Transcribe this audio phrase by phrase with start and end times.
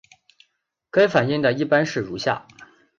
[0.89, 2.47] 该反应的一般式如下。